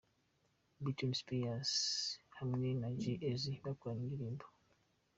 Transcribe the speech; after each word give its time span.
Britney 0.81 1.15
Spears 1.21 1.73
hamwe 2.37 2.67
na 2.79 2.89
G 2.99 3.01
Eazy 3.29 3.53
bakoranye 3.65 4.03
indirimbo. 4.07 4.45